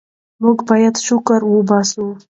[0.43, 2.07] موږ باید شکر وباسو.